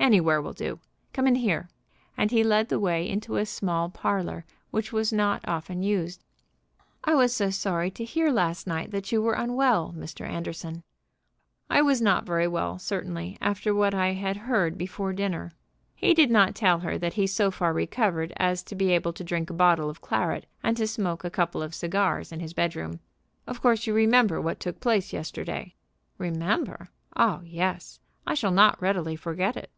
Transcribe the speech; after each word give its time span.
"Anywhere 0.00 0.40
will 0.40 0.54
do. 0.54 0.78
Come 1.12 1.26
in 1.26 1.34
here," 1.34 1.68
and 2.16 2.30
he 2.30 2.42
led 2.42 2.70
the 2.70 2.78
way 2.80 3.06
into 3.06 3.36
a 3.36 3.44
small 3.44 3.90
parlor 3.90 4.46
which 4.70 4.90
was 4.90 5.12
not 5.12 5.46
often 5.46 5.82
used. 5.82 6.24
"I 7.04 7.14
was 7.14 7.34
so 7.34 7.50
sorry 7.50 7.90
to 7.90 8.04
hear 8.04 8.30
last 8.30 8.66
night 8.66 8.90
that 8.92 9.12
you 9.12 9.20
were 9.20 9.34
unwell, 9.34 9.94
Mr. 9.94 10.26
Anderson." 10.26 10.82
"I 11.68 11.82
was 11.82 12.00
not 12.00 12.24
very 12.24 12.48
well, 12.48 12.78
certainly, 12.78 13.36
after 13.42 13.74
what 13.74 13.92
I 13.94 14.14
had 14.14 14.38
heard 14.38 14.78
before 14.78 15.12
dinner." 15.12 15.50
He 15.94 16.14
did 16.14 16.30
not 16.30 16.54
tell 16.54 16.78
her 16.78 16.96
that 16.96 17.14
he 17.14 17.26
so 17.26 17.50
far 17.50 17.74
recovered 17.74 18.32
as 18.38 18.62
to 18.62 18.74
be 18.74 18.92
able 18.92 19.12
to 19.12 19.24
drink 19.24 19.50
a 19.50 19.52
bottle 19.52 19.90
of 19.90 20.00
claret 20.00 20.46
and 20.62 20.74
to 20.78 20.86
smoke 20.86 21.22
a 21.22 21.28
couple 21.30 21.62
of 21.62 21.74
cigars 21.74 22.32
in 22.32 22.40
his 22.40 22.54
bedroom. 22.54 23.00
"Of 23.46 23.60
course 23.60 23.86
you 23.86 23.92
remember 23.92 24.40
what 24.40 24.58
took 24.60 24.80
place 24.80 25.12
yesterday." 25.12 25.74
"Remember! 26.16 26.88
Oh 27.14 27.42
yes. 27.44 28.00
I 28.26 28.32
shall 28.32 28.52
not 28.52 28.80
readily 28.80 29.16
forget 29.16 29.54
it." 29.54 29.70